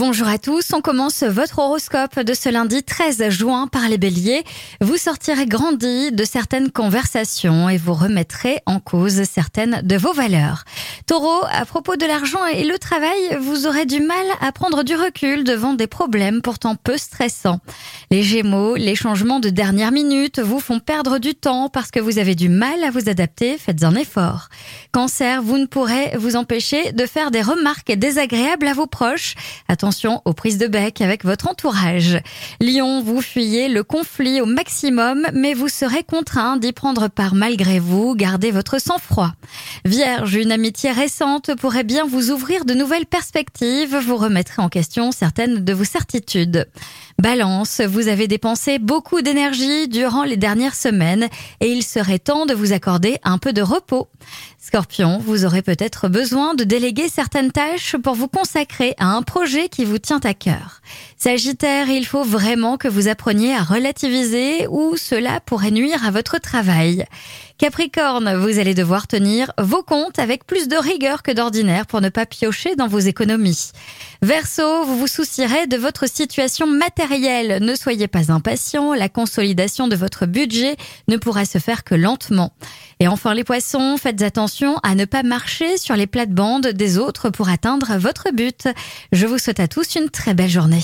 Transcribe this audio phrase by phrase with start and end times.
[0.00, 4.44] Bonjour à tous, on commence votre horoscope de ce lundi 13 juin par les béliers.
[4.80, 10.64] Vous sortirez grandi de certaines conversations et vous remettrez en cause certaines de vos valeurs.
[11.06, 14.94] Taureau, à propos de l'argent et le travail, vous aurez du mal à prendre du
[14.94, 17.60] recul devant des problèmes pourtant peu stressants.
[18.10, 22.18] Les gémeaux, les changements de dernière minute vous font perdre du temps parce que vous
[22.18, 24.48] avez du mal à vous adapter, faites un effort.
[24.92, 29.34] Cancer, vous ne pourrez vous empêcher de faire des remarques désagréables à vos proches.
[30.24, 32.18] Aux prises de bec avec votre entourage.
[32.60, 37.80] Lion, vous fuyez le conflit au maximum, mais vous serez contraint d'y prendre part malgré
[37.80, 38.14] vous.
[38.14, 39.32] Gardez votre sang-froid.
[39.84, 43.96] Vierge, une amitié récente pourrait bien vous ouvrir de nouvelles perspectives.
[43.96, 46.68] Vous remettrez en question certaines de vos certitudes.
[47.20, 51.28] Balance, vous avez dépensé beaucoup d'énergie durant les dernières semaines
[51.60, 54.08] et il serait temps de vous accorder un peu de repos.
[54.58, 59.68] Scorpion, vous aurez peut-être besoin de déléguer certaines tâches pour vous consacrer à un projet
[59.84, 60.80] vous tient à cœur.
[61.16, 66.38] Sagittaire, il faut vraiment que vous appreniez à relativiser ou cela pourrait nuire à votre
[66.38, 67.06] travail.
[67.60, 72.08] Capricorne, vous allez devoir tenir vos comptes avec plus de rigueur que d'ordinaire pour ne
[72.08, 73.72] pas piocher dans vos économies.
[74.22, 77.62] Verseau, vous vous soucierez de votre situation matérielle.
[77.62, 80.76] Ne soyez pas impatient, la consolidation de votre budget
[81.08, 82.54] ne pourra se faire que lentement.
[82.98, 87.28] Et enfin les poissons, faites attention à ne pas marcher sur les plates-bandes des autres
[87.28, 88.68] pour atteindre votre but.
[89.12, 90.82] Je vous souhaite à tous une très belle journée.